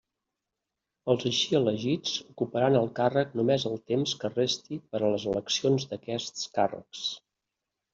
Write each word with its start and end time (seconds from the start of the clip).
Els 1.13 1.25
així 1.29 1.57
elegits 1.59 2.15
ocuparan 2.33 2.79
el 2.81 2.91
càrrec 3.01 3.37
només 3.43 3.69
el 3.73 3.79
temps 3.95 4.17
que 4.25 4.35
resti 4.35 4.83
per 4.93 5.03
a 5.07 5.15
les 5.17 5.31
eleccions 5.37 5.91
d'aquests 5.95 6.53
càrrecs. 6.61 7.11